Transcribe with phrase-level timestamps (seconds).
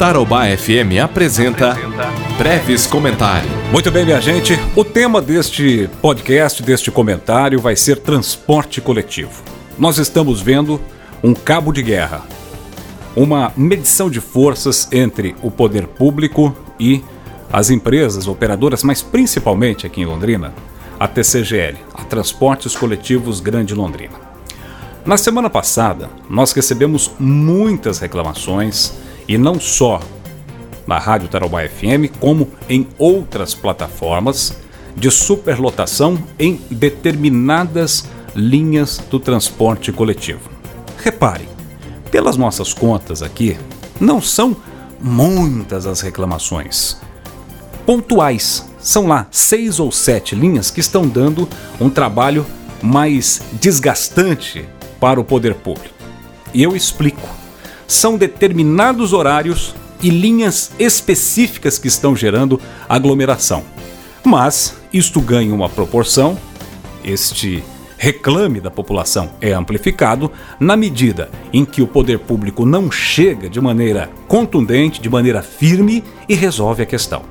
[0.00, 1.76] Tarobá FM apresenta
[2.38, 3.52] Breves Comentários.
[3.70, 4.58] Muito bem, minha gente.
[4.74, 9.42] O tema deste podcast, deste comentário, vai ser transporte coletivo.
[9.78, 10.80] Nós estamos vendo
[11.22, 12.22] um cabo de guerra,
[13.14, 17.04] uma medição de forças entre o poder público e
[17.52, 20.54] as empresas operadoras, mas principalmente aqui em Londrina,
[20.98, 24.18] a TCGL, a Transportes Coletivos Grande Londrina.
[25.04, 28.94] Na semana passada, nós recebemos muitas reclamações
[29.30, 30.00] e não só
[30.88, 34.56] na Rádio Tarobá FM, como em outras plataformas
[34.96, 40.50] de superlotação em determinadas linhas do transporte coletivo.
[40.98, 41.46] Reparem,
[42.10, 43.56] pelas nossas contas aqui,
[44.00, 44.56] não são
[45.00, 46.96] muitas as reclamações.
[47.86, 51.48] Pontuais, são lá seis ou sete linhas que estão dando
[51.80, 52.44] um trabalho
[52.82, 54.68] mais desgastante
[54.98, 55.94] para o poder público.
[56.52, 57.39] E eu explico.
[57.90, 63.64] São determinados horários e linhas específicas que estão gerando aglomeração.
[64.24, 66.38] Mas isto ganha uma proporção,
[67.02, 67.64] este
[67.98, 73.60] reclame da população é amplificado na medida em que o poder público não chega de
[73.60, 77.22] maneira contundente, de maneira firme e resolve a questão.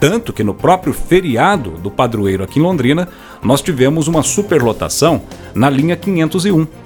[0.00, 3.06] Tanto que no próprio feriado do padroeiro aqui em Londrina,
[3.42, 5.20] nós tivemos uma superlotação
[5.54, 6.83] na linha 501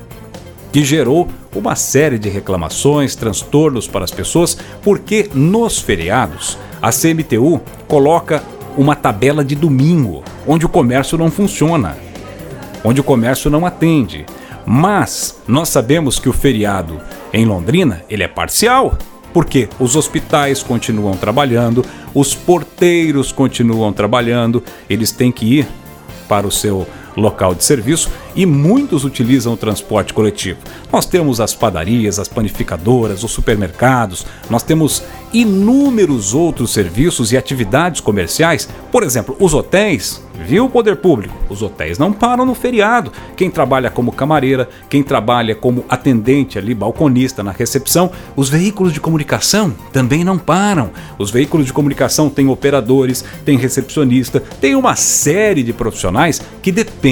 [0.73, 7.61] que gerou uma série de reclamações, transtornos para as pessoas, porque nos feriados a CMTU
[7.87, 8.43] coloca
[8.77, 11.97] uma tabela de domingo, onde o comércio não funciona,
[12.85, 14.25] onde o comércio não atende.
[14.65, 17.01] Mas nós sabemos que o feriado
[17.33, 18.97] em Londrina, ele é parcial,
[19.33, 25.69] porque os hospitais continuam trabalhando, os porteiros continuam trabalhando, eles têm que ir
[26.29, 26.87] para o seu
[27.19, 30.59] local de serviço e muitos utilizam o transporte coletivo.
[30.93, 35.03] Nós temos as padarias, as panificadoras, os supermercados, nós temos
[35.33, 41.35] inúmeros outros serviços e atividades comerciais, por exemplo, os hotéis Viu o poder público?
[41.49, 43.11] Os hotéis não param no feriado.
[43.37, 49.01] Quem trabalha como camareira, quem trabalha como atendente ali, balconista na recepção, os veículos de
[49.01, 50.91] comunicação também não param.
[51.19, 57.08] Os veículos de comunicação têm operadores, têm recepcionista, tem uma série de profissionais que dependem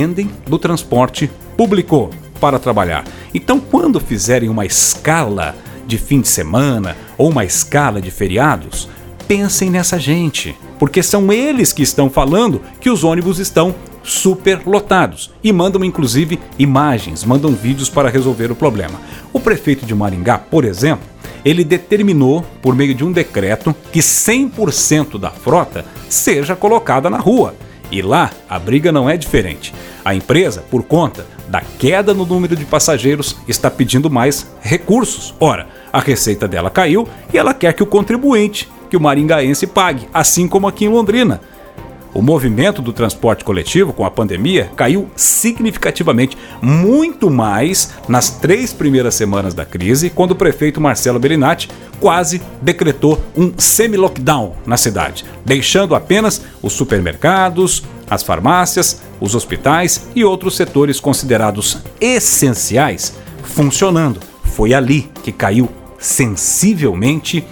[0.47, 3.05] do transporte público para trabalhar.
[3.33, 5.55] Então, quando fizerem uma escala
[5.87, 8.89] de fim de semana ou uma escala de feriados,
[9.27, 15.33] pensem nessa gente porque são eles que estão falando que os ônibus estão super lotados
[15.43, 19.01] e mandam inclusive imagens, mandam vídeos para resolver o problema.
[19.33, 21.07] O prefeito de Maringá, por exemplo,
[21.45, 27.55] ele determinou, por meio de um decreto, que 100% da frota seja colocada na rua.
[27.91, 29.73] E lá a briga não é diferente.
[30.05, 35.35] A empresa, por conta da queda no número de passageiros, está pedindo mais recursos.
[35.39, 40.09] Ora, a receita dela caiu e ela quer que o contribuinte que o maringaense pague,
[40.15, 41.41] assim como aqui em Londrina.
[42.15, 49.15] O movimento do transporte coletivo com a pandemia caiu significativamente, muito mais nas três primeiras
[49.15, 51.69] semanas da crise, quando o prefeito Marcelo Bellinati
[52.01, 60.25] quase decretou um semi-lockdown na cidade, deixando apenas os supermercados, as farmácias, os hospitais e
[60.25, 64.21] outros setores considerados essenciais funcionando.
[64.45, 65.69] Foi ali que caiu
[65.99, 67.45] sensivelmente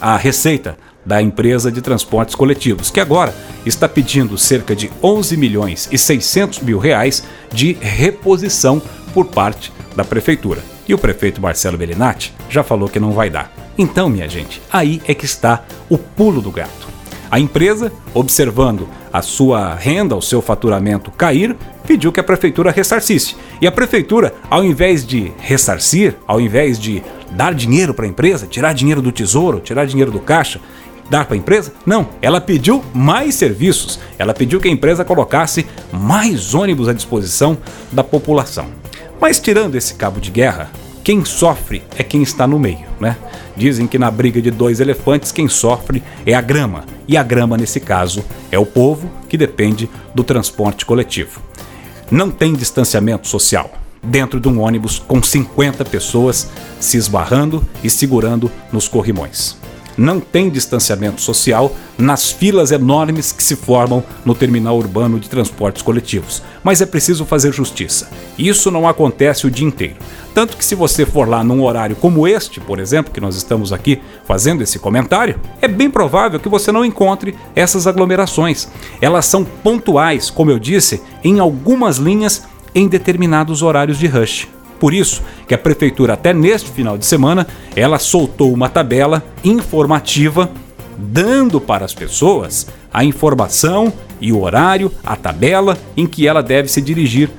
[0.00, 3.34] a receita da empresa de transportes coletivos, que agora
[3.66, 8.80] está pedindo cerca de 11 milhões e 600 mil reais de reposição
[9.12, 10.62] por parte da prefeitura.
[10.88, 13.61] E o prefeito Marcelo Bellinati já falou que não vai dar.
[13.76, 16.88] Então, minha gente, aí é que está o pulo do gato.
[17.30, 21.56] A empresa, observando a sua renda, o seu faturamento cair,
[21.86, 23.34] pediu que a prefeitura ressarcisse.
[23.58, 28.46] E a prefeitura, ao invés de ressarcir, ao invés de dar dinheiro para a empresa,
[28.46, 30.60] tirar dinheiro do tesouro, tirar dinheiro do caixa,
[31.08, 31.72] dar para a empresa?
[31.86, 33.98] Não, ela pediu mais serviços.
[34.18, 37.56] Ela pediu que a empresa colocasse mais ônibus à disposição
[37.90, 38.66] da população.
[39.18, 40.70] Mas tirando esse cabo de guerra,
[41.04, 43.16] quem sofre é quem está no meio, né?
[43.56, 47.56] Dizem que na briga de dois elefantes quem sofre é a grama, e a grama
[47.56, 51.40] nesse caso é o povo que depende do transporte coletivo.
[52.10, 53.70] Não tem distanciamento social
[54.02, 56.48] dentro de um ônibus com 50 pessoas
[56.80, 59.56] se esbarrando e segurando nos corrimões
[59.96, 65.82] não tem distanciamento social nas filas enormes que se formam no terminal urbano de transportes
[65.82, 66.42] coletivos.
[66.62, 68.08] Mas é preciso fazer justiça.
[68.38, 69.96] Isso não acontece o dia inteiro.
[70.34, 73.72] Tanto que, se você for lá num horário como este, por exemplo, que nós estamos
[73.72, 78.68] aqui fazendo esse comentário, é bem provável que você não encontre essas aglomerações.
[79.00, 84.48] Elas são pontuais, como eu disse, em algumas linhas em determinados horários de rush.
[84.82, 87.46] Por isso que a prefeitura até neste final de semana,
[87.76, 90.50] ela soltou uma tabela informativa
[90.98, 96.66] dando para as pessoas a informação e o horário, a tabela em que ela deve
[96.66, 97.30] se dirigir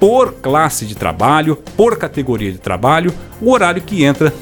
[0.00, 4.32] por classe de trabalho, por categoria de trabalho, o horário que entra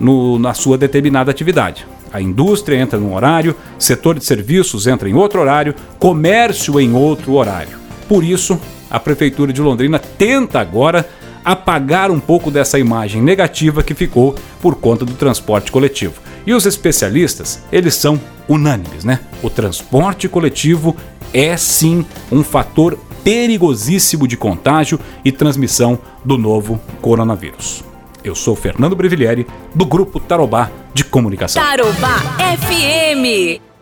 [0.00, 1.86] no, na sua determinada atividade.
[2.12, 7.34] A indústria entra num horário, setor de serviços entra em outro horário, comércio em outro
[7.34, 7.78] horário.
[8.08, 8.58] Por isso,
[8.90, 11.08] a Prefeitura de Londrina tenta agora
[11.46, 16.20] apagar um pouco dessa imagem negativa que ficou por conta do transporte coletivo.
[16.44, 19.20] E os especialistas, eles são unânimes, né?
[19.44, 20.96] O transporte coletivo
[21.32, 27.84] é sim um fator perigosíssimo de contágio e transmissão do novo coronavírus.
[28.24, 31.62] Eu sou Fernando Brevilieri, do Grupo Tarobá de Comunicação.
[31.62, 32.18] Tarobá
[32.58, 33.75] FM.